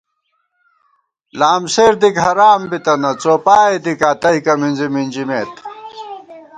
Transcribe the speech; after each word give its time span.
لام 1.39 1.63
سیر 1.73 1.93
دِک 2.01 2.15
حرام 2.25 2.61
بِتَنہ 2.69 3.11
څوپائے 3.21 3.77
دِکا 3.83 4.11
تئیکہ 4.21 4.53
مِنزی 4.59 4.87
مِنجِمېت 4.93 5.53